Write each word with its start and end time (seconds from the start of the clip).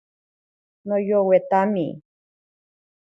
Noyowetami. 0.87 1.87